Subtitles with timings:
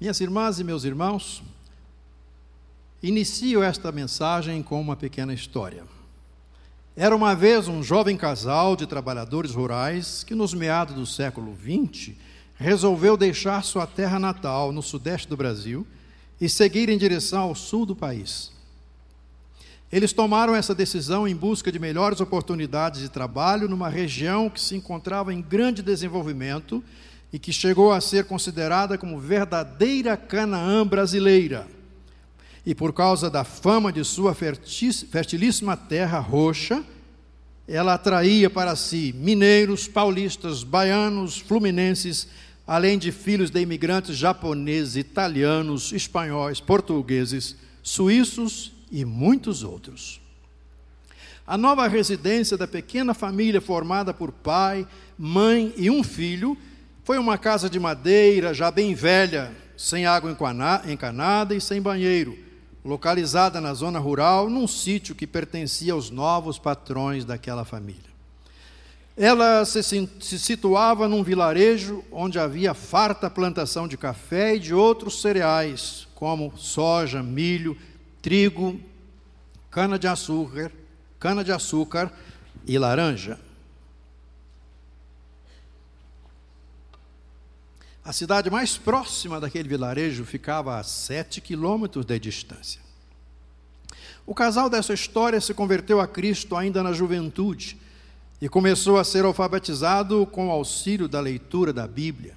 [0.00, 1.42] Minhas irmãs e meus irmãos,
[3.02, 5.84] inicio esta mensagem com uma pequena história.
[6.96, 12.14] Era uma vez um jovem casal de trabalhadores rurais que, nos meados do século XX,
[12.56, 15.86] resolveu deixar sua terra natal, no sudeste do Brasil,
[16.40, 18.50] e seguir em direção ao sul do país.
[19.92, 24.74] Eles tomaram essa decisão em busca de melhores oportunidades de trabalho numa região que se
[24.74, 26.82] encontrava em grande desenvolvimento
[27.32, 31.66] e que chegou a ser considerada como verdadeira Canaã brasileira.
[32.64, 36.84] E por causa da fama de sua fertilíssima terra roxa,
[37.66, 42.28] ela atraía para si mineiros, paulistas, baianos, fluminenses,
[42.66, 50.20] além de filhos de imigrantes japoneses, italianos, espanhóis, portugueses, suíços e muitos outros.
[51.46, 54.86] A nova residência da pequena família, formada por pai,
[55.18, 56.56] mãe e um filho,
[57.10, 60.30] foi uma casa de madeira já bem velha, sem água
[60.86, 62.38] encanada e sem banheiro,
[62.84, 68.12] localizada na zona rural, num sítio que pertencia aos novos patrões daquela família.
[69.16, 75.20] Ela se, se, situava num vilarejo onde havia farta plantação de café e de outros
[75.20, 77.76] cereais, como soja, milho
[78.22, 78.78] trigo,
[79.68, 80.70] cana-de-açúcar,
[81.18, 82.12] cana-de-açúcar
[82.64, 83.36] e laranja.
[88.10, 92.80] A cidade mais próxima daquele vilarejo ficava a sete quilômetros de distância.
[94.26, 97.78] O casal dessa história se converteu a Cristo ainda na juventude
[98.42, 102.36] e começou a ser alfabetizado com o auxílio da leitura da Bíblia.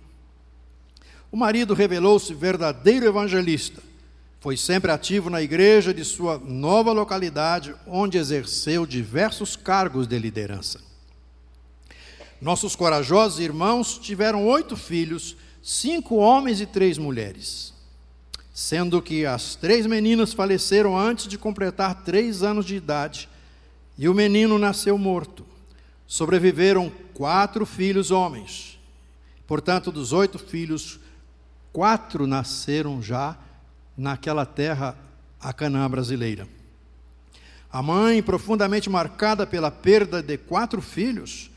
[1.31, 3.81] O marido revelou-se verdadeiro evangelista
[4.39, 10.79] foi sempre ativo na igreja de sua nova localidade, onde exerceu diversos cargos de liderança.
[12.39, 17.73] Nossos corajosos irmãos tiveram oito filhos, cinco homens e três mulheres,
[18.53, 23.29] sendo que as três meninas faleceram antes de completar três anos de idade,
[23.97, 25.45] e o menino nasceu morto.
[26.05, 28.77] Sobreviveram quatro filhos homens.
[29.47, 30.99] Portanto, dos oito filhos,
[31.71, 33.37] quatro nasceram já
[33.95, 34.97] naquela terra,
[35.39, 36.47] a Canaã brasileira.
[37.71, 41.49] A mãe, profundamente marcada pela perda de quatro filhos,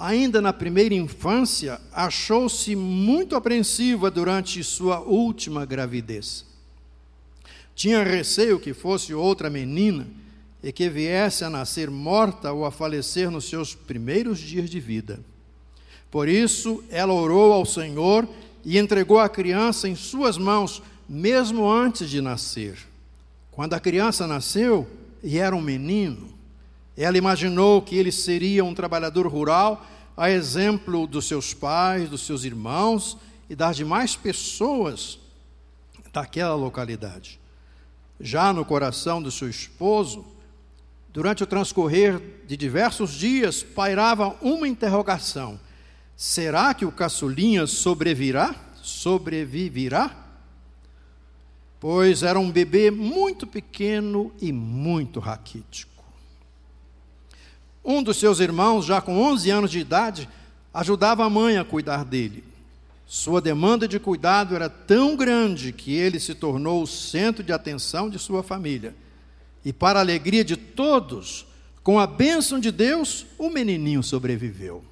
[0.00, 6.46] ainda na primeira infância, achou-se muito apreensiva durante sua última gravidez.
[7.74, 10.06] Tinha receio que fosse outra menina
[10.62, 15.20] e que viesse a nascer morta ou a falecer nos seus primeiros dias de vida.
[16.10, 18.26] Por isso, ela orou ao Senhor
[18.64, 22.78] e entregou a criança em suas mãos, mesmo antes de nascer.
[23.50, 24.88] Quando a criança nasceu
[25.22, 26.39] e era um menino,
[26.96, 29.86] ela imaginou que ele seria um trabalhador rural,
[30.16, 33.16] a exemplo dos seus pais, dos seus irmãos
[33.48, 35.18] e das demais pessoas
[36.12, 37.40] daquela localidade.
[38.20, 40.24] Já no coração do seu esposo,
[41.08, 45.58] durante o transcorrer de diversos dias, pairava uma interrogação:
[46.16, 48.54] será que o caçulinha sobrevirá?
[48.82, 50.20] Sobreviverá?
[51.80, 55.89] pois era um bebê muito pequeno e muito raquítico.
[57.84, 60.28] Um dos seus irmãos, já com 11 anos de idade,
[60.72, 62.44] ajudava a mãe a cuidar dele.
[63.06, 68.08] Sua demanda de cuidado era tão grande que ele se tornou o centro de atenção
[68.08, 68.94] de sua família.
[69.64, 71.46] E, para a alegria de todos,
[71.82, 74.84] com a bênção de Deus, o menininho sobreviveu.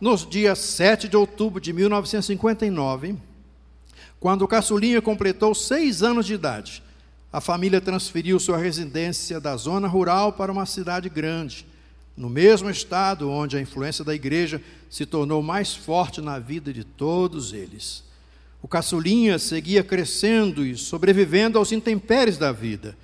[0.00, 3.16] Nos dias 7 de outubro de 1959,
[4.18, 6.82] quando o caçulinha completou seis anos de idade,
[7.32, 11.66] a família transferiu sua residência da zona rural para uma cidade grande,
[12.16, 16.84] no mesmo estado onde a influência da igreja se tornou mais forte na vida de
[16.84, 18.02] todos eles.
[18.62, 22.96] O caçulinha seguia crescendo e sobrevivendo aos intempéries da vida,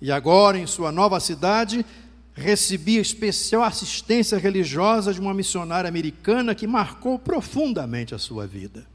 [0.00, 1.84] e agora, em sua nova cidade,
[2.32, 8.86] recebia especial assistência religiosa de uma missionária americana que marcou profundamente a sua vida.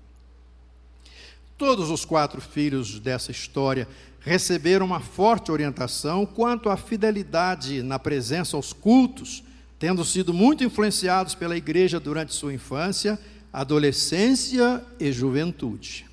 [1.58, 3.88] Todos os quatro filhos dessa história
[4.26, 9.44] receberam uma forte orientação quanto à fidelidade na presença aos cultos,
[9.78, 13.20] tendo sido muito influenciados pela igreja durante sua infância,
[13.54, 16.08] adolescência e juventude.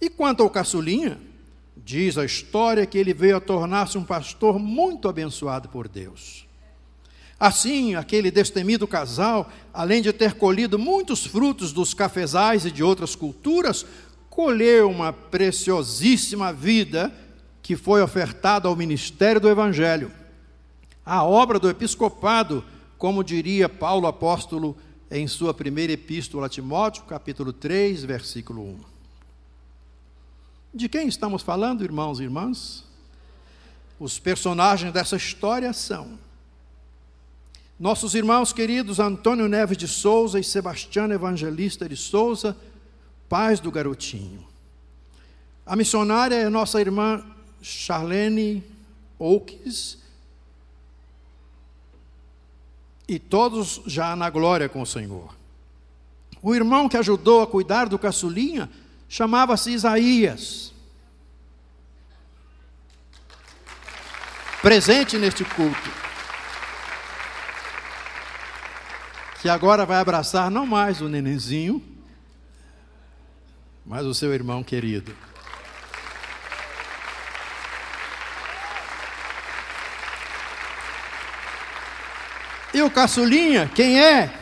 [0.00, 1.18] E quanto ao caçulinha,
[1.76, 6.46] diz a história que ele veio a tornar-se um pastor muito abençoado por Deus.
[7.40, 13.16] Assim, aquele destemido casal, além de ter colhido muitos frutos dos cafezais e de outras
[13.16, 13.84] culturas,
[14.30, 17.12] colher uma preciosíssima vida
[17.60, 20.12] que foi ofertada ao ministério do Evangelho.
[21.04, 22.64] A obra do episcopado,
[22.96, 24.76] como diria Paulo apóstolo
[25.10, 28.80] em sua primeira epístola a Timóteo, capítulo 3, versículo 1.
[30.72, 32.84] De quem estamos falando, irmãos e irmãs?
[33.98, 36.16] Os personagens dessa história são
[37.78, 42.56] nossos irmãos queridos Antônio Neves de Souza e Sebastião Evangelista de Souza,
[43.30, 44.44] pais do garotinho.
[45.64, 47.24] A missionária é nossa irmã
[47.62, 48.64] Charlene
[49.18, 49.98] Oakes,
[53.06, 55.34] e todos já na glória com o Senhor.
[56.42, 58.68] O irmão que ajudou a cuidar do caçulinha
[59.08, 60.72] chamava-se Isaías.
[64.60, 66.00] Presente neste culto.
[69.40, 71.82] que agora vai abraçar não mais o nenenzinho,
[73.90, 75.12] mas o seu irmão querido.
[82.72, 84.32] E o caçulinha, quem é?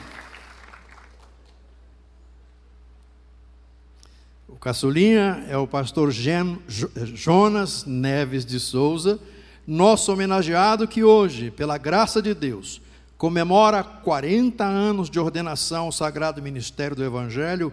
[4.47, 9.19] O caçulinha é o pastor Gen, Jonas Neves de Souza,
[9.67, 12.83] nosso homenageado que hoje, pela graça de Deus,
[13.17, 17.73] comemora 40 anos de ordenação ao Sagrado Ministério do Evangelho,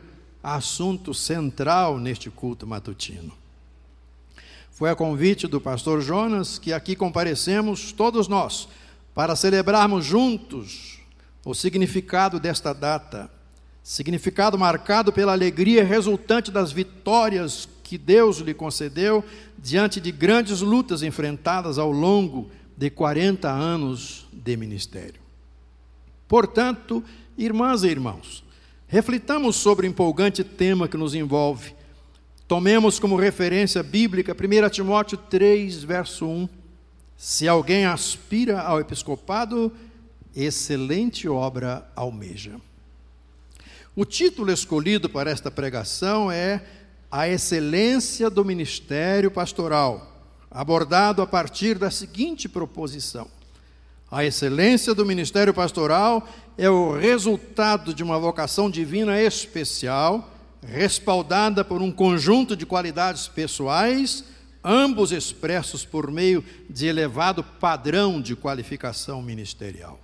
[0.53, 3.33] assunto central neste culto matutino.
[4.71, 8.67] Foi a convite do pastor Jonas que aqui comparecemos todos nós
[9.15, 10.99] para celebrarmos juntos
[11.43, 13.31] o significado desta data,
[13.81, 19.23] significado marcado pela alegria resultante das vitórias que Deus lhe concedeu
[19.57, 25.21] diante de grandes lutas enfrentadas ao longo de 40 anos de ministério.
[26.27, 27.03] Portanto,
[27.37, 28.44] irmãs e irmãos,
[28.87, 31.75] reflitamos sobre o empolgante tema que nos envolve.
[32.47, 36.49] Tomemos como referência bíblica 1 Timóteo 3, verso 1.
[37.17, 39.71] Se alguém aspira ao episcopado,
[40.35, 42.59] excelente obra almeja.
[43.95, 46.61] O título escolhido para esta pregação é
[47.09, 53.27] A Excelência do Ministério Pastoral, abordado a partir da seguinte proposição:
[54.15, 56.25] a excelência do ministério pastoral
[56.57, 60.33] é o resultado de uma vocação divina especial,
[60.65, 64.23] respaldada por um conjunto de qualidades pessoais,
[64.63, 69.99] ambos expressos por meio de elevado padrão de qualificação ministerial.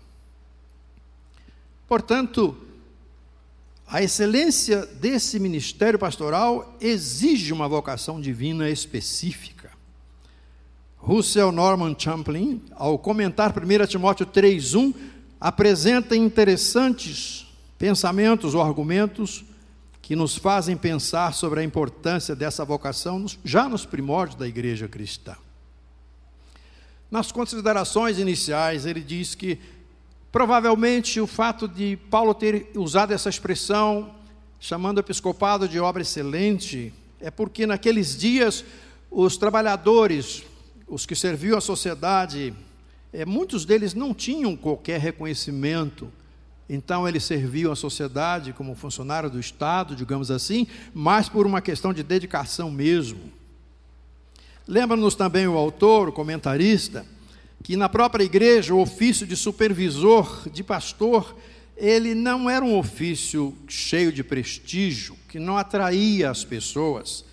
[1.88, 2.58] Portanto,
[3.88, 9.61] a excelência desse ministério pastoral exige uma vocação divina específica.
[11.03, 14.94] Russell Norman Champlin, ao comentar 1 Timóteo 3,1,
[15.39, 19.44] apresenta interessantes pensamentos ou argumentos
[20.00, 25.36] que nos fazem pensar sobre a importância dessa vocação já nos primórdios da igreja cristã.
[27.09, 29.57] Nas considerações iniciais, ele diz que
[30.31, 34.12] provavelmente o fato de Paulo ter usado essa expressão,
[34.59, 38.63] chamando o episcopado de obra excelente, é porque naqueles dias
[39.09, 40.44] os trabalhadores,
[40.92, 42.54] os que serviam à sociedade,
[43.14, 46.12] é, muitos deles não tinham qualquer reconhecimento.
[46.70, 51.94] Então, eles serviam à sociedade como funcionário do Estado, digamos assim, mas por uma questão
[51.94, 53.32] de dedicação mesmo.
[54.68, 57.06] Lembra-nos também o autor, o comentarista,
[57.64, 61.38] que na própria igreja o ofício de supervisor, de pastor,
[61.78, 67.24] ele não era um ofício cheio de prestígio, que não atraía as pessoas.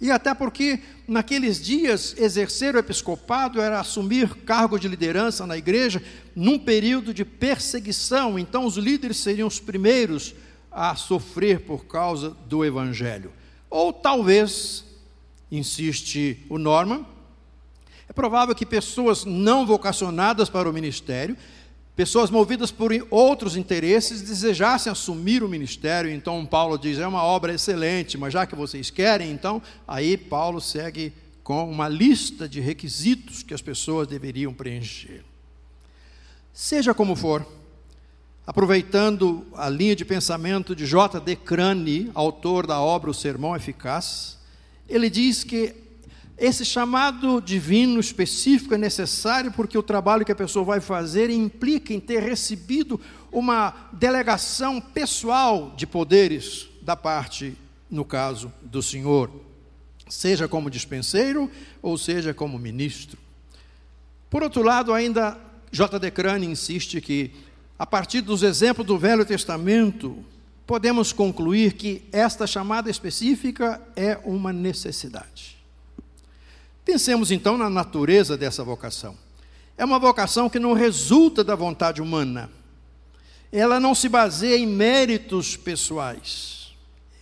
[0.00, 6.02] E até porque naqueles dias exercer o episcopado era assumir cargo de liderança na igreja
[6.36, 10.34] num período de perseguição, então os líderes seriam os primeiros
[10.70, 13.32] a sofrer por causa do evangelho.
[13.68, 14.84] Ou talvez,
[15.50, 17.04] insiste o Norman,
[18.08, 21.36] é provável que pessoas não vocacionadas para o ministério
[21.98, 26.08] pessoas movidas por outros interesses desejassem assumir o ministério.
[26.08, 30.60] Então Paulo diz: é uma obra excelente, mas já que vocês querem, então aí Paulo
[30.60, 31.12] segue
[31.42, 35.24] com uma lista de requisitos que as pessoas deveriam preencher.
[36.52, 37.44] Seja como for,
[38.46, 41.34] aproveitando a linha de pensamento de J.D.
[41.34, 44.38] Crane, autor da obra O Sermão Eficaz,
[44.88, 45.74] ele diz que
[46.38, 51.92] esse chamado divino específico é necessário porque o trabalho que a pessoa vai fazer implica
[51.92, 53.00] em ter recebido
[53.32, 57.56] uma delegação pessoal de poderes da parte,
[57.90, 59.30] no caso, do Senhor,
[60.08, 61.50] seja como dispenseiro
[61.82, 63.18] ou seja como ministro.
[64.30, 65.36] Por outro lado, ainda
[65.72, 66.10] J.D.
[66.12, 67.32] Crane insiste que,
[67.76, 70.24] a partir dos exemplos do Velho Testamento,
[70.64, 75.57] podemos concluir que esta chamada específica é uma necessidade.
[76.88, 79.14] Pensemos então na natureza dessa vocação.
[79.76, 82.50] É uma vocação que não resulta da vontade humana.
[83.52, 86.72] Ela não se baseia em méritos pessoais.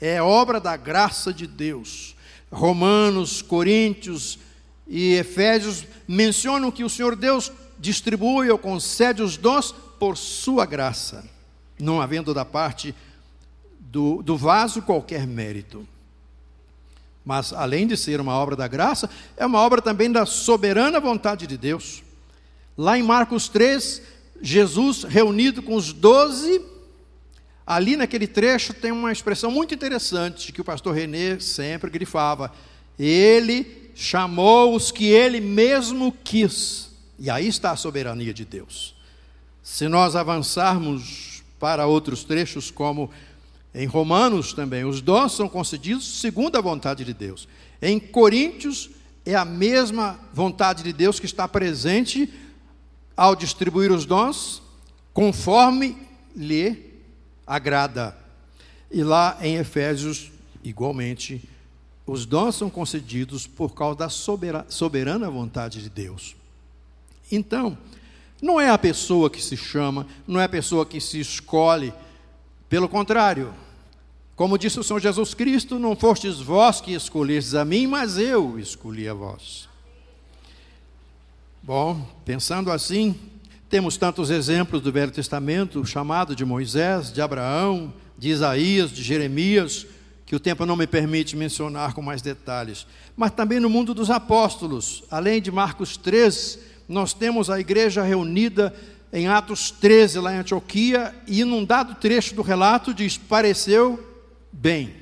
[0.00, 2.14] É obra da graça de Deus.
[2.48, 4.38] Romanos, Coríntios
[4.86, 11.28] e Efésios mencionam que o Senhor Deus distribui ou concede os dons por sua graça,
[11.76, 12.94] não havendo da parte
[13.80, 15.84] do, do vaso qualquer mérito.
[17.26, 21.44] Mas, além de ser uma obra da graça, é uma obra também da soberana vontade
[21.44, 22.04] de Deus.
[22.78, 24.00] Lá em Marcos 3,
[24.40, 26.64] Jesus reunido com os doze,
[27.66, 32.52] ali naquele trecho tem uma expressão muito interessante que o pastor René sempre grifava.
[32.96, 36.90] Ele chamou os que ele mesmo quis.
[37.18, 38.94] E aí está a soberania de Deus.
[39.64, 43.10] Se nós avançarmos para outros trechos, como
[43.78, 47.46] em Romanos também, os dons são concedidos segundo a vontade de Deus.
[47.80, 48.88] Em Coríntios,
[49.22, 52.32] é a mesma vontade de Deus que está presente
[53.14, 54.62] ao distribuir os dons,
[55.12, 55.94] conforme
[56.34, 56.94] lhe
[57.46, 58.16] agrada.
[58.90, 60.30] E lá em Efésios,
[60.64, 61.46] igualmente,
[62.06, 66.34] os dons são concedidos por causa da soberana vontade de Deus.
[67.30, 67.76] Então,
[68.40, 71.92] não é a pessoa que se chama, não é a pessoa que se escolhe,
[72.70, 73.52] pelo contrário,
[74.36, 78.58] como disse o Senhor Jesus Cristo, não fostes vós que escolhestes a mim, mas eu
[78.58, 79.66] escolhi a vós.
[81.62, 83.18] Bom, pensando assim,
[83.70, 89.86] temos tantos exemplos do Velho Testamento, chamado de Moisés, de Abraão, de Isaías, de Jeremias,
[90.26, 92.86] que o tempo não me permite mencionar com mais detalhes.
[93.16, 98.74] Mas também no mundo dos apóstolos, além de Marcos 3, nós temos a igreja reunida
[99.10, 104.15] em Atos 13, lá em Antioquia, e num dado trecho do relato diz: pareceu
[104.56, 104.94] bem.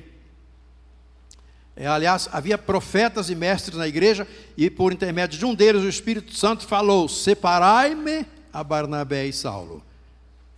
[1.75, 5.89] É, aliás, havia profetas e mestres na igreja, e por intermédio de um deles, o
[5.89, 9.83] Espírito Santo falou: Separai-me a Barnabé e Saulo.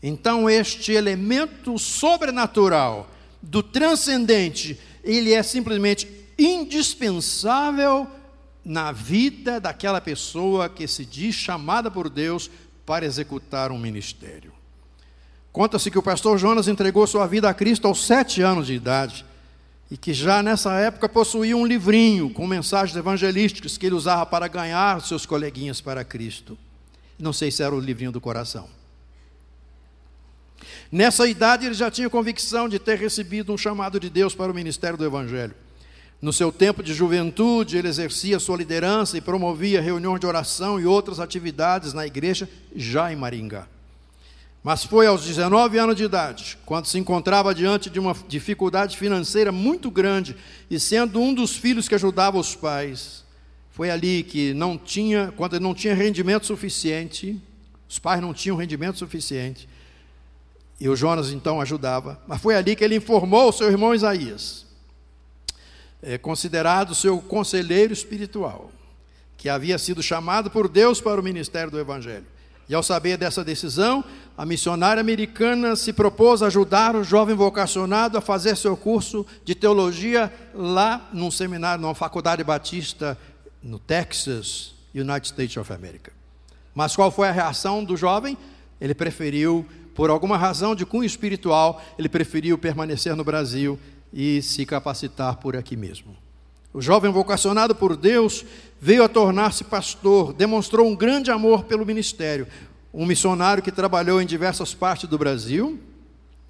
[0.01, 3.09] Então, este elemento sobrenatural
[3.41, 8.07] do transcendente, ele é simplesmente indispensável
[8.63, 12.51] na vida daquela pessoa que se diz chamada por Deus
[12.85, 14.56] para executar um ministério.
[15.57, 19.25] Conta-se que o pastor Jonas entregou sua vida a Cristo aos sete anos de idade
[19.89, 24.47] e que já nessa época possuía um livrinho com mensagens evangelísticas que ele usava para
[24.47, 26.55] ganhar seus coleguinhas para Cristo.
[27.17, 28.69] Não sei se era o livrinho do coração.
[30.91, 34.55] Nessa idade, ele já tinha convicção de ter recebido um chamado de Deus para o
[34.55, 35.55] ministério do Evangelho.
[36.21, 40.85] No seu tempo de juventude, ele exercia sua liderança e promovia reuniões de oração e
[40.85, 43.67] outras atividades na igreja, já em Maringá.
[44.67, 49.49] Mas foi aos 19 anos de idade, quando se encontrava diante de uma dificuldade financeira
[49.49, 50.35] muito grande
[50.69, 53.23] e sendo um dos filhos que ajudava os pais,
[53.71, 57.41] foi ali que não tinha, quando ele não tinha rendimento suficiente,
[57.87, 59.69] os pais não tinham rendimento suficiente,
[60.77, 62.19] e o Jonas então ajudava.
[62.27, 64.65] Mas foi ali que ele informou o seu irmão Isaías,
[66.03, 68.69] é, considerado seu conselheiro espiritual,
[69.37, 72.25] que havia sido chamado por Deus para o ministério do Evangelho.
[72.69, 74.03] E ao saber dessa decisão,
[74.37, 80.31] a missionária americana se propôs ajudar o jovem vocacionado a fazer seu curso de teologia
[80.53, 83.17] lá num seminário, numa faculdade batista
[83.63, 86.13] no Texas, United States of America.
[86.75, 88.37] Mas qual foi a reação do jovem?
[88.79, 89.65] Ele preferiu
[89.95, 93.79] por alguma razão de cunho espiritual, ele preferiu permanecer no Brasil
[94.13, 96.15] e se capacitar por aqui mesmo.
[96.71, 98.45] O jovem vocacionado por Deus
[98.79, 102.45] veio a tornar-se pastor, demonstrou um grande amor pelo ministério.
[102.97, 105.79] Um missionário que trabalhou em diversas partes do Brasil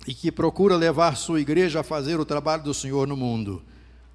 [0.08, 3.62] e que procura levar sua igreja a fazer o trabalho do Senhor no mundo.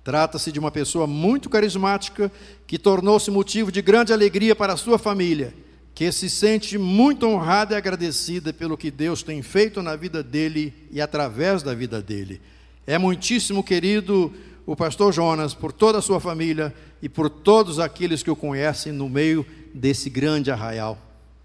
[0.03, 2.33] Trata-se de uma pessoa muito carismática
[2.67, 5.55] que tornou-se motivo de grande alegria para a sua família
[5.95, 10.73] que se sente muito honrada e agradecida pelo que Deus tem feito na vida dele
[10.91, 12.41] e através da vida dele.
[12.87, 14.33] É muitíssimo querido
[14.65, 18.93] o pastor Jonas por toda a sua família e por todos aqueles que o conhecem
[18.93, 20.99] no meio desse grande arraial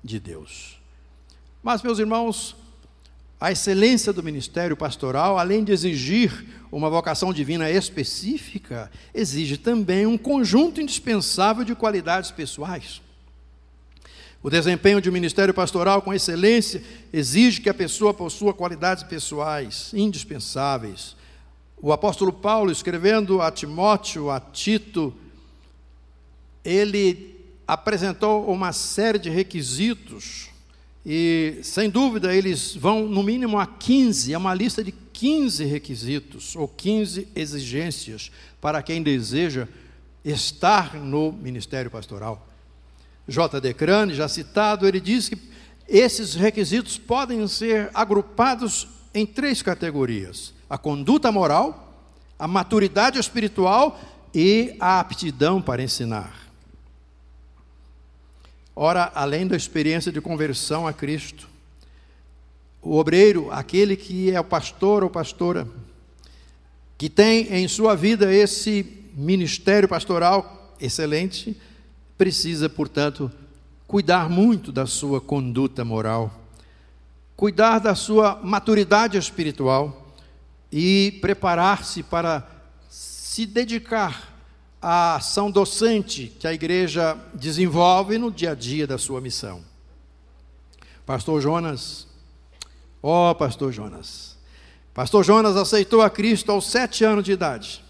[0.03, 0.76] de Deus.
[1.63, 2.55] Mas, meus irmãos,
[3.39, 10.17] a excelência do ministério pastoral, além de exigir uma vocação divina específica, exige também um
[10.17, 13.01] conjunto indispensável de qualidades pessoais.
[14.41, 19.91] O desempenho de um ministério pastoral com excelência exige que a pessoa possua qualidades pessoais
[19.93, 21.15] indispensáveis.
[21.79, 25.13] O apóstolo Paulo, escrevendo a Timóteo, a Tito,
[26.63, 27.35] ele
[27.67, 30.49] apresentou uma série de requisitos
[31.05, 36.55] e, sem dúvida, eles vão no mínimo a 15, é uma lista de 15 requisitos
[36.55, 39.67] ou 15 exigências para quem deseja
[40.23, 42.47] estar no ministério pastoral.
[43.27, 43.73] J.D.
[43.73, 45.37] Crane, já citado, ele diz que
[45.87, 52.05] esses requisitos podem ser agrupados em três categorias: a conduta moral,
[52.37, 53.99] a maturidade espiritual
[54.33, 56.46] e a aptidão para ensinar.
[58.79, 61.49] Ora, além da experiência de conversão a Cristo,
[62.79, 65.67] o obreiro, aquele que é o pastor ou pastora,
[66.95, 71.59] que tem em sua vida esse ministério pastoral excelente,
[72.19, 73.31] precisa, portanto,
[73.87, 76.31] cuidar muito da sua conduta moral,
[77.35, 80.13] cuidar da sua maturidade espiritual
[80.71, 82.47] e preparar-se para
[82.87, 84.36] se dedicar
[84.81, 89.63] à ação docente que a igreja desenvolve no dia a dia da sua missão.
[91.05, 92.07] Pastor Jonas,
[93.01, 94.37] ó oh, Pastor Jonas,
[94.93, 97.83] Pastor Jonas aceitou a Cristo aos sete anos de idade.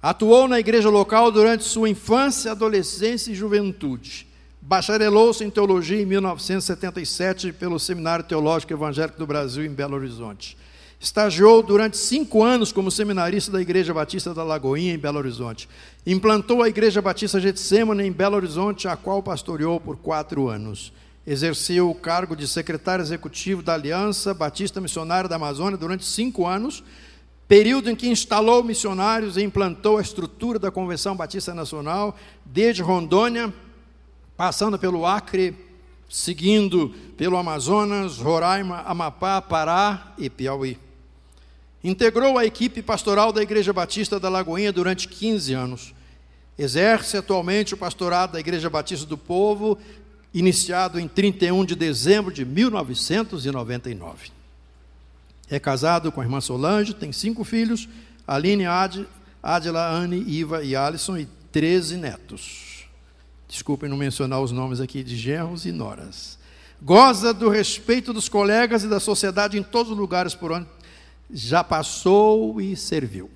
[0.00, 4.26] Atuou na igreja local durante sua infância, adolescência e juventude.
[4.60, 10.56] Bacharelou-se em teologia em 1977 pelo Seminário Teológico Evangélico do Brasil, em Belo Horizonte.
[10.98, 15.68] Estagiou durante cinco anos como seminarista da Igreja Batista da Lagoinha, em Belo Horizonte.
[16.06, 20.92] Implantou a Igreja Batista Getsemane, em Belo Horizonte, a qual pastoreou por quatro anos.
[21.26, 26.82] Exerceu o cargo de secretário executivo da Aliança Batista Missionária da Amazônia durante cinco anos,
[27.46, 33.52] período em que instalou missionários e implantou a estrutura da Convenção Batista Nacional, desde Rondônia,
[34.36, 35.54] passando pelo Acre,
[36.08, 40.85] seguindo pelo Amazonas, Roraima, Amapá, Pará e Piauí.
[41.86, 45.94] Integrou a equipe pastoral da Igreja Batista da Lagoinha durante 15 anos.
[46.58, 49.78] Exerce atualmente o pastorado da Igreja Batista do Povo,
[50.34, 54.32] iniciado em 31 de dezembro de 1999.
[55.48, 57.88] É casado com a irmã Solange, tem cinco filhos:
[58.26, 58.64] Aline,
[59.40, 62.88] Adila, Anne, Iva e Alisson, e 13 netos.
[63.46, 66.36] Desculpem não mencionar os nomes aqui de genros e noras.
[66.82, 70.66] Goza do respeito dos colegas e da sociedade em todos os lugares por onde
[71.30, 73.30] já passou e serviu.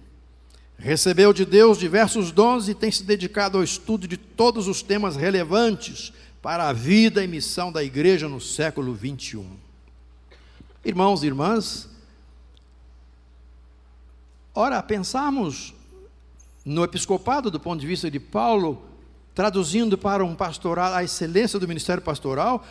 [0.78, 5.14] Recebeu de Deus diversos dons e tem se dedicado ao estudo de todos os temas
[5.14, 9.47] relevantes para a vida e missão da igreja no século 21.
[10.82, 11.88] Irmãos e irmãs,
[14.54, 15.75] ora, pensarmos
[16.65, 18.82] no episcopado do ponto de vista de Paulo,
[19.34, 22.65] traduzindo para um pastoral a excelência do ministério pastoral,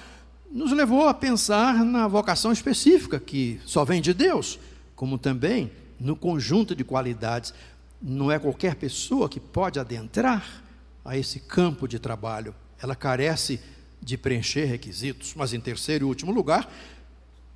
[0.50, 4.58] nos levou a pensar na vocação específica que só vem de Deus
[5.00, 7.54] como também no conjunto de qualidades.
[8.02, 10.62] Não é qualquer pessoa que pode adentrar
[11.06, 12.54] a esse campo de trabalho.
[12.82, 13.62] Ela carece
[14.02, 15.34] de preencher requisitos.
[15.38, 16.70] Mas, em terceiro e último lugar,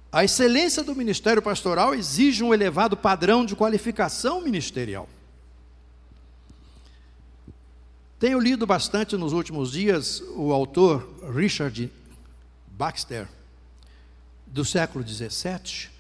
[0.09, 5.09] a excelência do ministério pastoral exige um elevado padrão de qualificação ministerial.
[8.17, 11.91] Tenho lido bastante nos últimos dias o autor Richard
[12.67, 13.27] Baxter,
[14.47, 15.91] do século XVII,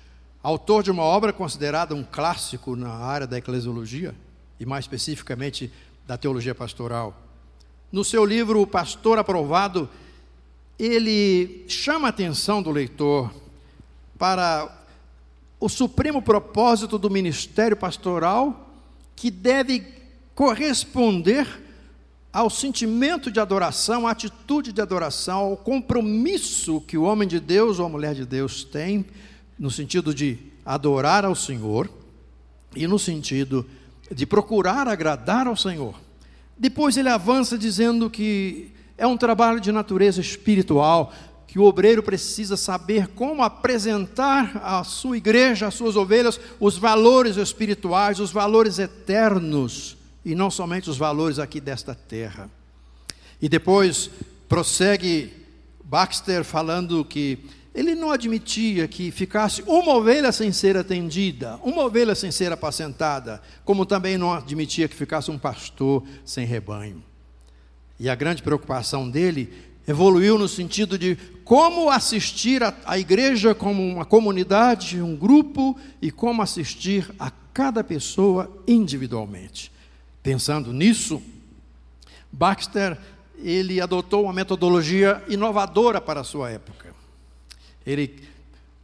[0.43, 4.13] autor de uma obra considerada um clássico na área da eclesiologia,
[4.59, 5.71] e mais especificamente
[6.05, 7.17] da teologia pastoral.
[7.89, 9.89] No seu livro O Pastor Aprovado,
[10.77, 13.33] ele chama a atenção do leitor
[14.19, 14.69] para
[15.59, 18.69] o supremo propósito do ministério pastoral,
[19.15, 19.85] que deve
[20.35, 21.47] corresponder
[22.33, 27.79] ao sentimento de adoração, à atitude de adoração, ao compromisso que o homem de Deus
[27.79, 29.05] ou a mulher de Deus tem
[29.57, 31.89] no sentido de adorar ao Senhor
[32.75, 33.65] e no sentido
[34.11, 35.95] de procurar agradar ao Senhor.
[36.57, 41.13] Depois ele avança dizendo que é um trabalho de natureza espiritual,
[41.47, 47.37] que o obreiro precisa saber como apresentar à sua igreja, às suas ovelhas, os valores
[47.37, 52.49] espirituais, os valores eternos, e não somente os valores aqui desta terra.
[53.41, 54.09] E depois
[54.47, 55.33] prossegue
[55.83, 57.39] Baxter falando que
[57.73, 63.41] ele não admitia que ficasse uma ovelha sem ser atendida, uma ovelha sem ser apacentada,
[63.65, 67.03] como também não admitia que ficasse um pastor sem rebanho.
[67.99, 69.51] E a grande preocupação dele
[69.87, 76.41] evoluiu no sentido de como assistir a igreja como uma comunidade, um grupo, e como
[76.41, 79.71] assistir a cada pessoa individualmente.
[80.21, 81.21] Pensando nisso,
[82.31, 82.97] Baxter
[83.37, 86.92] ele adotou uma metodologia inovadora para a sua época.
[87.85, 88.23] Ele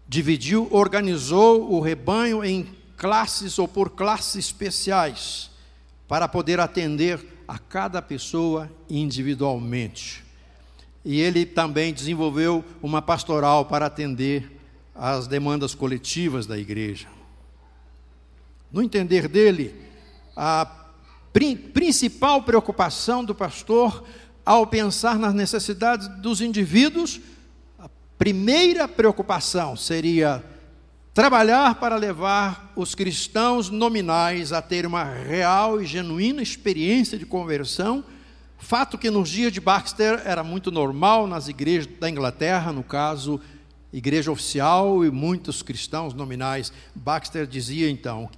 [0.07, 5.49] dividiu, organizou o rebanho em classes ou por classes especiais,
[6.07, 10.23] para poder atender a cada pessoa individualmente.
[11.05, 14.51] E ele também desenvolveu uma pastoral para atender
[14.93, 17.07] às demandas coletivas da igreja.
[18.71, 19.73] No entender dele,
[20.35, 20.69] a
[21.73, 24.03] principal preocupação do pastor
[24.45, 27.19] ao pensar nas necessidades dos indivíduos
[28.19, 30.43] primeira preocupação seria
[31.13, 38.03] trabalhar para levar os cristãos nominais a ter uma real e genuína experiência de conversão,
[38.57, 43.39] fato que nos dias de Baxter era muito normal nas igrejas da Inglaterra, no caso,
[43.93, 46.73] igreja oficial e muitos cristãos nominais.
[46.93, 48.29] Baxter dizia então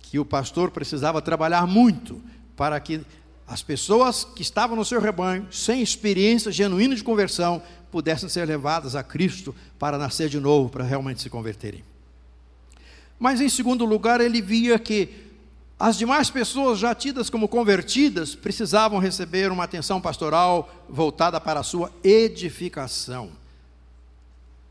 [0.00, 2.20] que o pastor precisava trabalhar muito
[2.56, 3.02] para que
[3.46, 8.94] as pessoas que estavam no seu rebanho, sem experiência genuína de conversão, pudessem ser levadas
[8.94, 11.84] a Cristo para nascer de novo, para realmente se converterem.
[13.18, 15.28] Mas, em segundo lugar, ele via que
[15.78, 21.64] as demais pessoas já tidas como convertidas precisavam receber uma atenção pastoral voltada para a
[21.64, 23.30] sua edificação.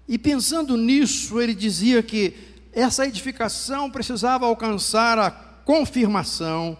[0.08, 2.34] E pensando nisso, ele dizia que
[2.74, 6.78] essa edificação precisava alcançar a confirmação,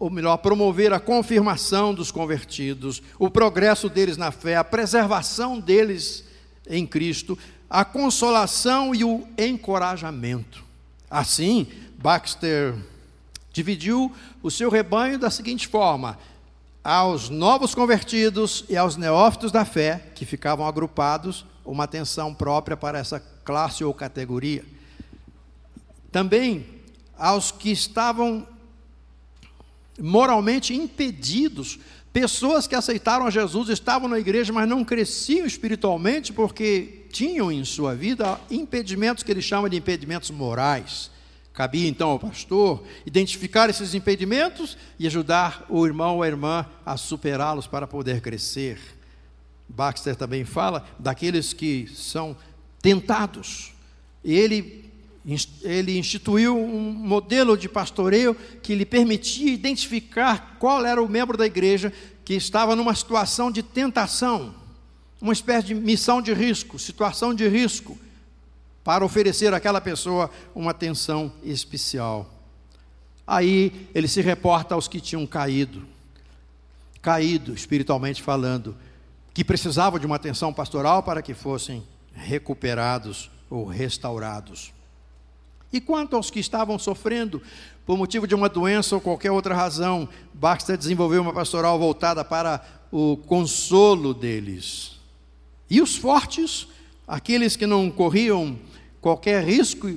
[0.00, 6.24] ou melhor, promover a confirmação dos convertidos, o progresso deles na fé, a preservação deles
[6.66, 10.64] em Cristo, a consolação e o encorajamento.
[11.10, 11.66] Assim,
[11.98, 12.74] Baxter
[13.52, 14.10] dividiu
[14.42, 16.18] o seu rebanho da seguinte forma:
[16.82, 22.98] aos novos convertidos e aos neófitos da fé, que ficavam agrupados, uma atenção própria para
[22.98, 24.64] essa classe ou categoria.
[26.10, 26.66] Também
[27.18, 28.46] aos que estavam
[30.00, 31.78] moralmente impedidos,
[32.12, 37.64] pessoas que aceitaram a Jesus, estavam na igreja, mas não cresciam espiritualmente porque tinham em
[37.64, 41.10] sua vida impedimentos que ele chama de impedimentos morais.
[41.52, 46.96] Cabia então ao pastor identificar esses impedimentos e ajudar o irmão ou a irmã a
[46.96, 48.78] superá-los para poder crescer.
[49.68, 52.36] Baxter também fala daqueles que são
[52.80, 53.72] tentados.
[54.24, 54.79] Ele,
[55.62, 61.46] ele instituiu um modelo de pastoreio que lhe permitia identificar qual era o membro da
[61.46, 61.92] igreja
[62.24, 64.54] que estava numa situação de tentação,
[65.20, 67.98] uma espécie de missão de risco, situação de risco,
[68.82, 72.32] para oferecer àquela pessoa uma atenção especial.
[73.26, 75.86] Aí ele se reporta aos que tinham caído,
[77.02, 78.74] caído espiritualmente falando
[79.34, 81.82] que precisavam de uma atenção pastoral para que fossem
[82.14, 84.72] recuperados ou restaurados.
[85.72, 87.40] E quanto aos que estavam sofrendo
[87.86, 92.62] por motivo de uma doença ou qualquer outra razão, Baxter desenvolveu uma pastoral voltada para
[92.90, 94.98] o consolo deles.
[95.68, 96.66] E os fortes,
[97.06, 98.58] aqueles que não corriam
[99.00, 99.96] qualquer risco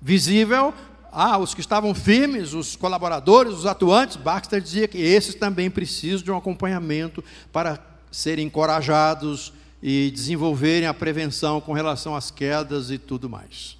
[0.00, 0.74] visível,
[1.12, 6.24] ah, os que estavam firmes, os colaboradores, os atuantes, Baxter dizia que esses também precisam
[6.24, 7.22] de um acompanhamento
[7.52, 7.78] para
[8.10, 13.76] serem encorajados e desenvolverem a prevenção com relação às quedas e tudo mais.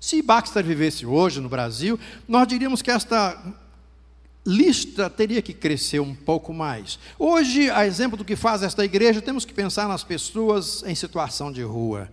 [0.00, 3.42] Se Baxter vivesse hoje no Brasil, nós diríamos que esta
[4.46, 6.98] lista teria que crescer um pouco mais.
[7.18, 11.50] Hoje, a exemplo do que faz esta igreja, temos que pensar nas pessoas em situação
[11.50, 12.08] de rua.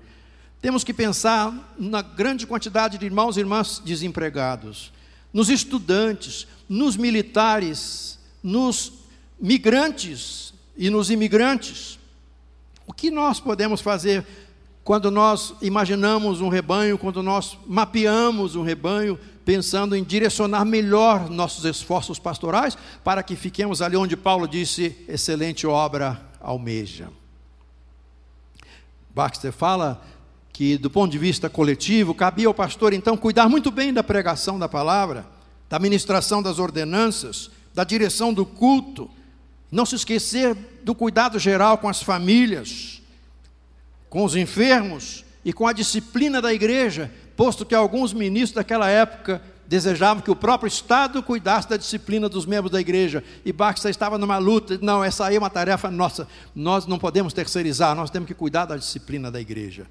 [0.60, 4.92] Temos que pensar na grande quantidade de irmãos e irmãs desempregados,
[5.32, 8.94] nos estudantes, nos militares, nos
[9.40, 12.00] migrantes e nos imigrantes.
[12.88, 14.26] O que nós podemos fazer
[14.84, 21.66] quando nós imaginamos um rebanho, quando nós mapeamos um rebanho, pensando em direcionar melhor nossos
[21.66, 27.10] esforços pastorais para que fiquemos ali onde Paulo disse: excelente obra almeja.
[29.16, 30.04] Baxter fala
[30.52, 34.60] que, do ponto de vista coletivo, cabia ao pastor então cuidar muito bem da pregação
[34.60, 35.26] da palavra,
[35.70, 39.10] da ministração das ordenanças, da direção do culto
[39.74, 43.02] não se esquecer do cuidado geral com as famílias,
[44.14, 49.42] com os enfermos e com a disciplina da igreja, posto que alguns ministros daquela época
[49.66, 53.24] desejavam que o próprio Estado cuidasse da disciplina dos membros da igreja.
[53.44, 57.34] E Baxter estava numa luta, não, essa aí é uma tarefa nossa, nós não podemos
[57.34, 59.88] terceirizar, nós temos que cuidar da disciplina da igreja.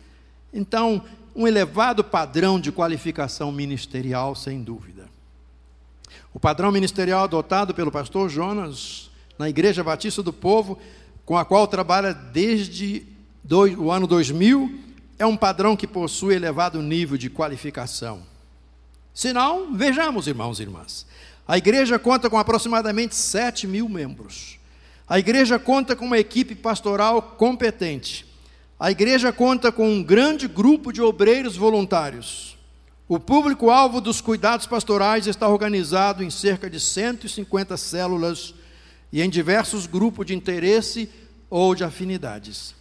[0.55, 1.03] Então,
[1.35, 5.07] um elevado padrão de qualificação ministerial, sem dúvida.
[6.33, 10.79] O padrão ministerial adotado pelo pastor Jonas na Igreja Batista do Povo,
[11.25, 13.11] com a qual trabalha desde
[13.79, 14.81] o ano 2000,
[15.19, 18.23] é um padrão que possui elevado nível de qualificação.
[19.15, 21.07] Se não, vejamos, irmãos e irmãs.
[21.47, 24.59] A igreja conta com aproximadamente 7 mil membros.
[25.09, 28.25] A igreja conta com uma equipe pastoral competente.
[28.81, 32.57] A igreja conta com um grande grupo de obreiros voluntários.
[33.07, 38.55] O público-alvo dos cuidados pastorais está organizado em cerca de 150 células
[39.13, 41.11] e em diversos grupos de interesse
[41.51, 42.75] ou de afinidades.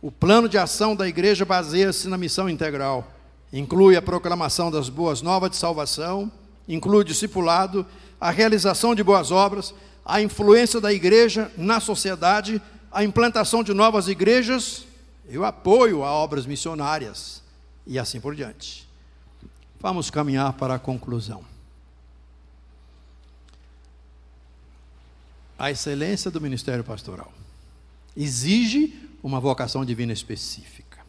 [0.00, 3.12] O plano de ação da igreja baseia-se na missão integral.
[3.52, 6.30] Inclui a proclamação das boas novas de salvação,
[6.68, 7.86] inclui o discipulado,
[8.20, 12.60] a realização de boas obras, a influência da igreja na sociedade,
[12.92, 14.86] a implantação de novas igrejas
[15.28, 17.42] e o apoio a obras missionárias
[17.86, 18.86] e assim por diante.
[19.80, 21.44] Vamos caminhar para a conclusão.
[25.58, 27.32] A excelência do ministério pastoral
[28.16, 28.94] exige
[29.26, 31.04] uma vocação divina específica.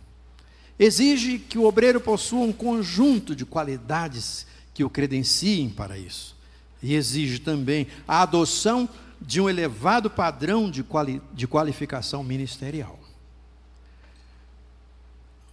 [0.79, 6.35] Exige que o obreiro possua um conjunto de qualidades que o credenciem para isso.
[6.81, 8.89] E exige também a adoção
[9.21, 12.99] de um elevado padrão de, quali de qualificação ministerial.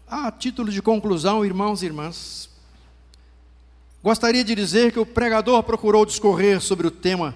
[0.09, 2.48] A título de conclusão, irmãos e irmãs,
[4.03, 7.35] gostaria de dizer que o pregador procurou discorrer sobre o tema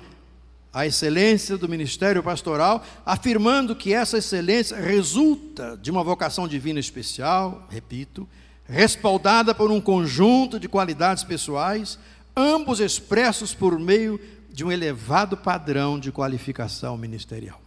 [0.79, 7.67] a excelência do ministério pastoral, afirmando que essa excelência resulta de uma vocação divina especial,
[7.69, 8.29] repito,
[8.65, 11.99] respaldada por um conjunto de qualidades pessoais,
[12.37, 14.21] ambos expressos por meio
[14.53, 17.61] de um elevado padrão de qualificação ministerial.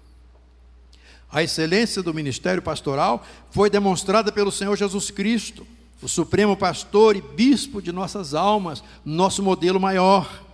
[1.29, 5.67] A excelência do ministério pastoral foi demonstrada pelo Senhor Jesus Cristo,
[6.01, 10.45] o supremo pastor e bispo de nossas almas, nosso modelo maior.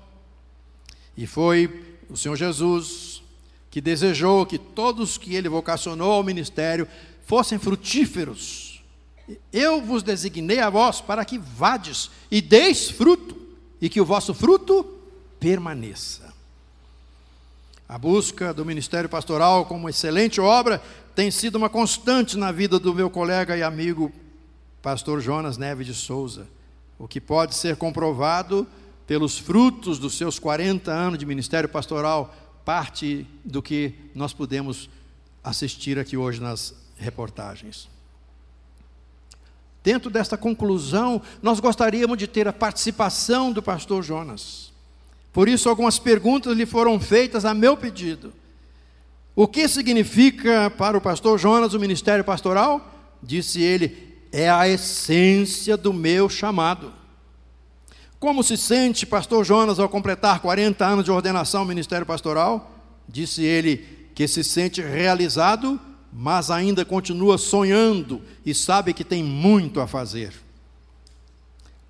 [1.16, 3.22] E foi o Senhor Jesus
[3.70, 6.88] que desejou que todos que ele vocacionou ao ministério
[7.26, 8.82] fossem frutíferos.
[9.52, 13.36] Eu vos designei a vós para que vades e deis fruto,
[13.80, 14.84] e que o vosso fruto
[15.40, 16.34] permaneça.
[17.88, 20.82] A busca do ministério pastoral como excelente obra
[21.14, 24.12] tem sido uma constante na vida do meu colega e amigo
[24.82, 26.48] pastor Jonas Neves de Souza,
[26.98, 28.66] o que pode ser comprovado
[29.08, 34.90] pelos frutos dos seus 40 anos de ministério pastoral, parte do que nós podemos
[35.42, 37.88] assistir aqui hoje nas reportagens.
[39.82, 44.74] Dentro desta conclusão, nós gostaríamos de ter a participação do pastor Jonas.
[45.32, 48.34] Por isso, algumas perguntas lhe foram feitas a meu pedido.
[49.34, 53.16] O que significa para o pastor Jonas o ministério pastoral?
[53.24, 56.92] Disse ele, é a essência do meu chamado.
[58.20, 62.72] Como se sente pastor Jonas ao completar 40 anos de ordenação ao ministério pastoral?
[63.08, 65.80] Disse ele que se sente realizado,
[66.12, 70.34] mas ainda continua sonhando e sabe que tem muito a fazer.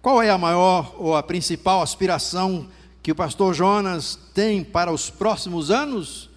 [0.01, 2.67] Qual é a maior ou a principal aspiração
[3.01, 6.29] que o pastor Jonas tem para os próximos anos?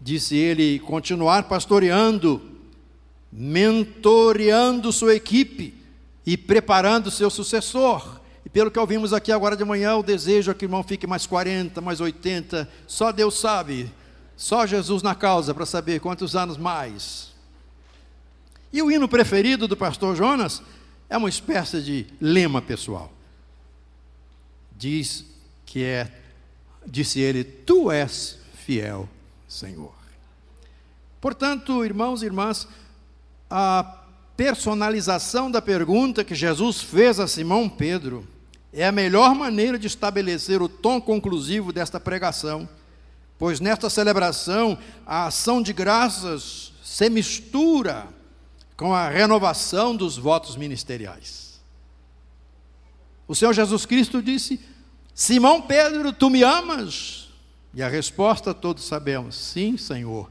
[0.00, 2.42] Disse ele, continuar pastoreando,
[3.30, 5.72] mentoreando sua equipe
[6.26, 8.17] e preparando seu sucessor.
[8.48, 11.06] E pelo que ouvimos aqui agora de manhã, o desejo é que o irmão fique
[11.06, 13.92] mais 40, mais 80, só Deus sabe,
[14.38, 17.34] só Jesus na causa para saber quantos anos mais.
[18.72, 20.62] E o hino preferido do pastor Jonas
[21.10, 23.12] é uma espécie de lema pessoal.
[24.74, 25.26] Diz
[25.66, 26.10] que é,
[26.86, 29.06] disse ele, Tu és fiel,
[29.46, 29.92] Senhor.
[31.20, 32.66] Portanto, irmãos e irmãs,
[33.50, 34.04] a
[34.38, 38.26] personalização da pergunta que Jesus fez a Simão Pedro
[38.72, 42.68] é a melhor maneira de estabelecer o tom conclusivo desta pregação,
[43.38, 48.08] pois nesta celebração a ação de graças se mistura
[48.76, 51.60] com a renovação dos votos ministeriais.
[53.26, 54.60] O Senhor Jesus Cristo disse:
[55.14, 57.28] Simão Pedro, tu me amas?
[57.74, 60.30] E a resposta todos sabemos: Sim, Senhor,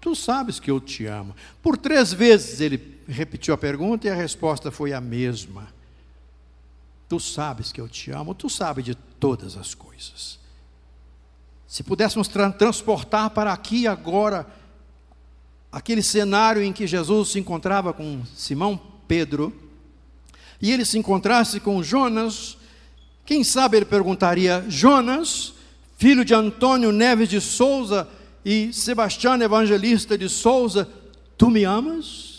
[0.00, 1.34] tu sabes que eu te amo.
[1.62, 5.75] Por três vezes ele repetiu a pergunta e a resposta foi a mesma.
[7.08, 10.38] Tu sabes que eu te amo, tu sabes de todas as coisas.
[11.66, 14.46] Se pudéssemos tra transportar para aqui agora
[15.70, 19.52] aquele cenário em que Jesus se encontrava com Simão Pedro,
[20.60, 22.56] e ele se encontrasse com Jonas,
[23.24, 25.52] quem sabe ele perguntaria: Jonas,
[25.98, 28.08] filho de Antônio Neves de Souza
[28.44, 30.88] e Sebastião Evangelista de Souza,
[31.36, 32.35] tu me amas?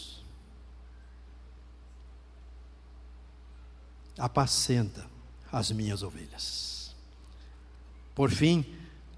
[4.17, 5.05] Apacenta
[5.51, 6.95] as minhas ovelhas.
[8.15, 8.65] Por fim,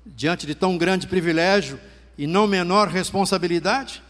[0.05, 1.79] diante de tão grande privilégio
[2.17, 4.03] e não menor responsabilidade,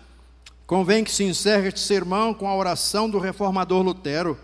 [0.66, 4.38] convém que se encerre este sermão com a oração do reformador Lutero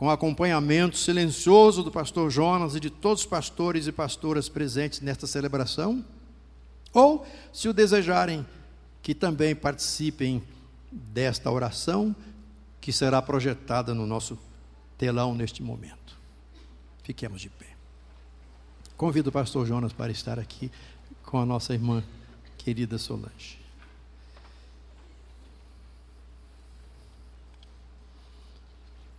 [0.00, 5.26] com acompanhamento silencioso do pastor Jonas e de todos os pastores e pastoras presentes nesta
[5.26, 6.02] celebração,
[6.90, 8.46] ou, se o desejarem,
[9.02, 10.42] que também participem
[10.90, 12.16] desta oração
[12.80, 14.38] que será projetada no nosso
[15.00, 16.14] telão neste momento.
[17.02, 17.74] Fiquemos de pé.
[18.98, 20.70] Convido o pastor Jonas para estar aqui
[21.22, 22.04] com a nossa irmã
[22.58, 23.58] querida Solange.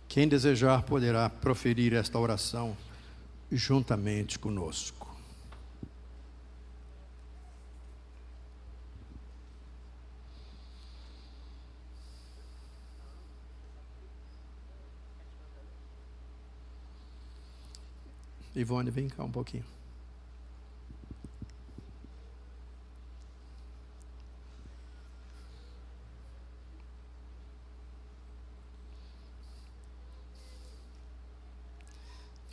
[0.08, 2.76] Quem desejar poderá proferir esta oração
[3.50, 5.11] juntamente conosco.
[18.54, 19.64] Ivone, vem cá um pouquinho.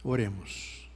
[0.04, 0.90] Oremos.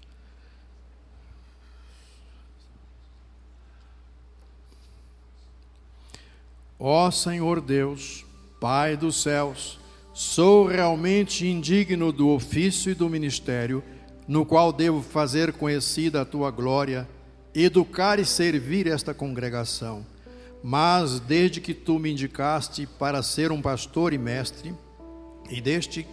[6.79, 8.25] Ó Senhor Deus,
[8.59, 9.79] Pai dos céus,
[10.13, 13.83] sou realmente indigno do ofício e do ministério,
[14.27, 17.07] no qual devo fazer conhecida a tua glória,
[17.53, 20.05] educar e servir esta congregação.
[20.63, 24.73] Mas desde que tu me indicaste para ser um pastor e mestre,
[25.49, 26.07] e deste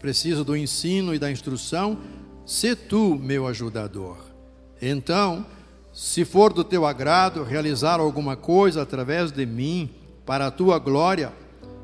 [0.00, 1.98] preciso do ensino e da instrução,
[2.46, 4.16] se tu meu ajudador.
[4.80, 5.44] Então,
[5.92, 9.90] se for do teu agrado realizar alguma coisa através de mim,
[10.24, 11.32] para a tua glória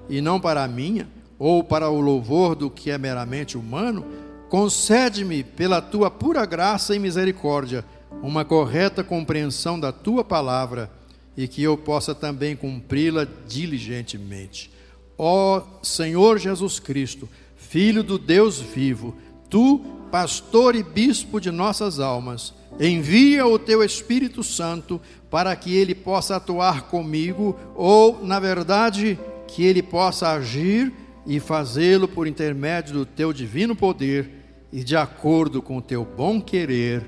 [0.08, 4.04] e não para a minha, ou para o louvor do que é meramente humano,
[4.48, 7.84] concede-me, pela tua pura graça e misericórdia,
[8.22, 10.90] uma correta compreensão da tua palavra
[11.36, 14.70] e que eu possa também cumpri-la diligentemente.
[15.18, 19.16] Ó Senhor Jesus Cristo, Filho do Deus vivo,
[19.50, 19.80] tu,
[20.10, 26.36] pastor e bispo de nossas almas, envia o teu Espírito Santo para que ele possa
[26.36, 30.92] atuar comigo, ou, na verdade, que ele possa agir
[31.26, 34.30] e fazê-lo por intermédio do teu divino poder
[34.72, 37.04] e de acordo com o teu bom querer.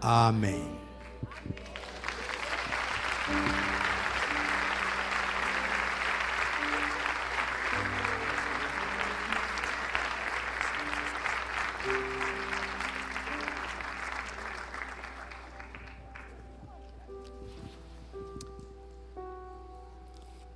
[0.00, 0.80] Amém.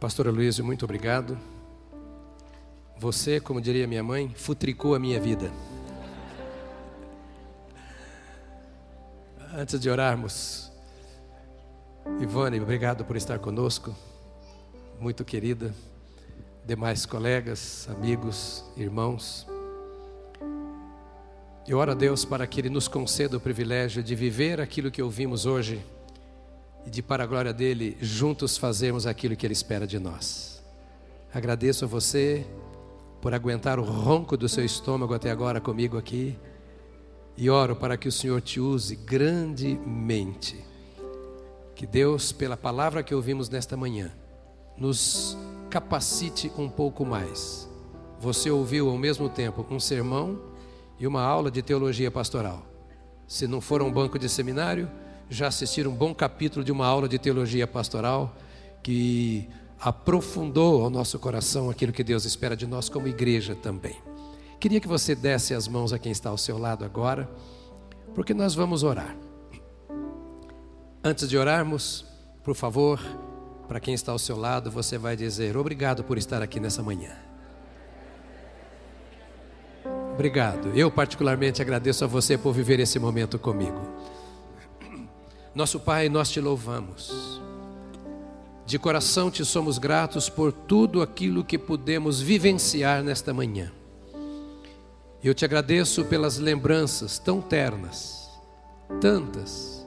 [0.00, 1.53] Pastor Luiz, muito obrigado.
[2.98, 5.50] Você, como diria minha mãe, futricou a minha vida.
[9.52, 10.72] Antes de orarmos,
[12.20, 13.94] Ivone, obrigado por estar conosco,
[15.00, 15.74] muito querida,
[16.64, 19.46] demais colegas, amigos, irmãos.
[21.66, 25.02] Eu oro a Deus para que Ele nos conceda o privilégio de viver aquilo que
[25.02, 25.84] ouvimos hoje
[26.86, 30.62] e de, para a glória dele, juntos fazermos aquilo que ele espera de nós.
[31.32, 32.46] Agradeço a você
[33.24, 36.38] por aguentar o ronco do seu estômago até agora comigo aqui
[37.38, 40.62] e oro para que o Senhor te use grandemente.
[41.74, 44.12] Que Deus, pela palavra que ouvimos nesta manhã,
[44.76, 45.38] nos
[45.70, 47.66] capacite um pouco mais.
[48.20, 50.38] Você ouviu ao mesmo tempo um sermão
[51.00, 52.66] e uma aula de teologia pastoral.
[53.26, 54.86] Se não for um banco de seminário,
[55.30, 58.36] já assistiram um bom capítulo de uma aula de teologia pastoral
[58.82, 59.48] que
[59.80, 63.96] aprofundou ao nosso coração aquilo que Deus espera de nós como igreja também.
[64.58, 67.28] Queria que você desse as mãos a quem está ao seu lado agora,
[68.14, 69.16] porque nós vamos orar.
[71.02, 72.04] Antes de orarmos,
[72.42, 72.98] por favor,
[73.68, 77.14] para quem está ao seu lado, você vai dizer: Obrigado por estar aqui nessa manhã.
[80.14, 80.68] Obrigado.
[80.74, 83.80] Eu, particularmente, agradeço a você por viver esse momento comigo.
[85.54, 87.43] Nosso Pai, nós te louvamos.
[88.66, 93.70] De coração te somos gratos por tudo aquilo que pudemos vivenciar nesta manhã.
[95.22, 98.30] Eu te agradeço pelas lembranças tão ternas,
[99.00, 99.86] tantas.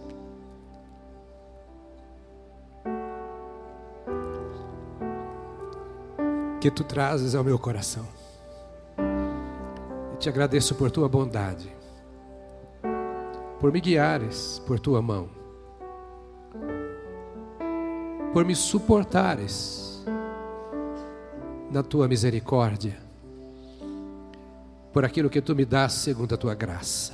[6.62, 8.08] Que tu trazes ao meu coração.
[10.12, 11.72] Eu te agradeço por tua bondade,
[13.60, 15.37] por me guiares por tua mão
[18.34, 20.04] por me suportares
[21.72, 22.98] na tua misericórdia,
[24.94, 27.14] por aquilo que tu me dás segundo a tua graça.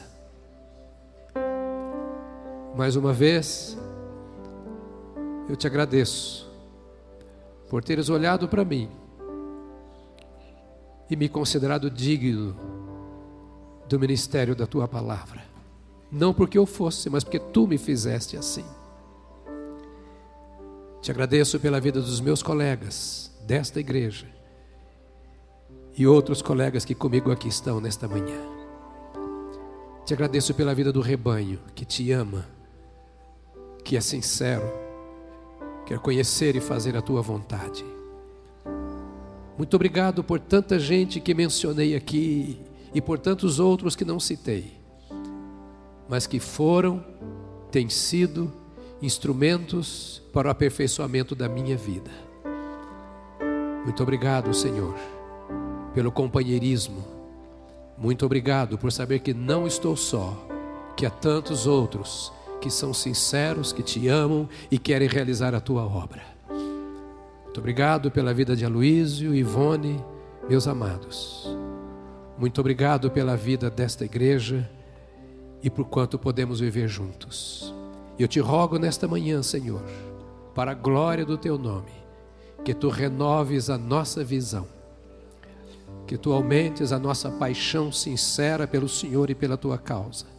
[2.75, 3.77] Mais uma vez,
[5.47, 6.51] eu te agradeço
[7.69, 8.89] por teres olhado para mim
[11.09, 12.55] e me considerado digno
[13.87, 15.43] do ministério da tua palavra.
[16.11, 18.65] Não porque eu fosse, mas porque tu me fizeste assim.
[21.03, 24.25] Te agradeço pela vida dos meus colegas desta igreja
[25.97, 28.39] e outros colegas que comigo aqui estão nesta manhã.
[30.05, 32.47] Te agradeço pela vida do rebanho que te ama,
[33.83, 34.63] que é sincero,
[35.85, 37.83] quer conhecer e fazer a tua vontade.
[39.57, 42.61] Muito obrigado por tanta gente que mencionei aqui
[42.93, 44.71] e por tantos outros que não citei,
[46.07, 47.03] mas que foram,
[47.69, 48.62] têm sido
[49.03, 52.09] instrumentos para o aperfeiçoamento da minha vida.
[53.83, 54.95] Muito obrigado, Senhor,
[55.93, 57.03] pelo companheirismo.
[57.97, 60.47] Muito obrigado por saber que não estou só,
[60.95, 62.31] que há tantos outros
[62.61, 66.21] que são sinceros, que te amam e querem realizar a tua obra.
[67.43, 70.01] Muito obrigado pela vida de Aloísio, Ivone,
[70.49, 71.45] meus amados.
[72.39, 74.67] Muito obrigado pela vida desta igreja
[75.61, 77.82] e por quanto podemos viver juntos.
[78.17, 79.83] Eu te rogo nesta manhã, Senhor,
[80.53, 81.91] para a glória do teu nome,
[82.63, 84.67] que tu renoves a nossa visão,
[86.05, 90.33] que tu aumentes a nossa paixão sincera pelo Senhor e pela tua causa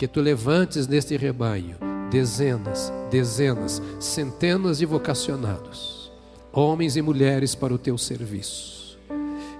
[0.00, 1.76] que tu levantes neste rebanho
[2.10, 6.10] dezenas, dezenas, centenas de vocacionados,
[6.50, 8.98] homens e mulheres para o teu serviço.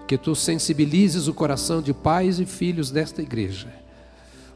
[0.08, 3.68] Que tu sensibilizes o coração de pais e filhos desta igreja,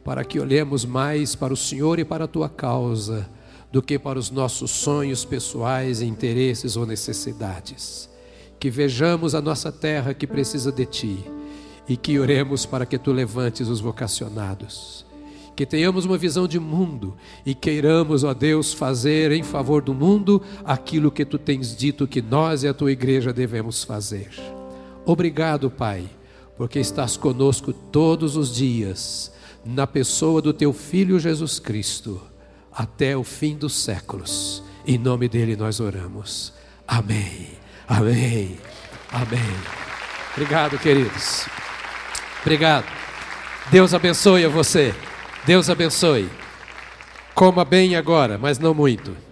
[0.04, 3.28] para que olhemos mais para o Senhor e para a tua causa,
[3.72, 8.08] do que para os nossos sonhos pessoais, interesses ou necessidades.
[8.60, 11.24] Que vejamos a nossa terra que precisa de ti
[11.88, 15.04] e que oremos para que tu levantes os vocacionados
[15.54, 17.14] que tenhamos uma visão de mundo
[17.46, 22.20] e queiramos, ó Deus, fazer em favor do mundo aquilo que tu tens dito que
[22.20, 24.30] nós e a tua igreja devemos fazer.
[25.06, 26.08] Obrigado, Pai,
[26.56, 29.32] porque estás conosco todos os dias,
[29.64, 32.20] na pessoa do teu Filho Jesus Cristo,
[32.72, 34.62] até o fim dos séculos.
[34.86, 36.52] Em nome dele nós oramos.
[36.86, 37.48] Amém.
[37.88, 38.58] Amém.
[39.10, 39.54] Amém.
[40.32, 41.46] Obrigado, queridos.
[42.42, 42.86] Obrigado.
[43.70, 44.94] Deus abençoe a você.
[45.46, 46.28] Deus abençoe.
[47.34, 49.23] Coma bem agora, mas não muito.